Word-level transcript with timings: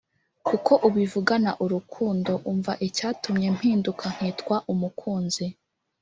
kuko 0.47 0.71
ubivugana 0.87 1.51
urukundo 1.63 2.31
Umva 2.51 2.73
icyatumye 2.87 3.47
mpinduka 3.57 4.05
nkitwa 4.15 4.55
umukunzi 4.73 5.45